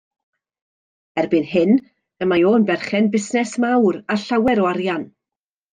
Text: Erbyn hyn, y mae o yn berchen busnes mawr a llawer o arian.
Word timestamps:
Erbyn 1.23 1.45
hyn, 1.51 1.75
y 2.25 2.29
mae 2.31 2.49
o 2.53 2.57
yn 2.61 2.67
berchen 2.73 3.13
busnes 3.17 3.55
mawr 3.67 4.05
a 4.17 4.23
llawer 4.25 4.65
o 4.65 4.71
arian. 4.75 5.11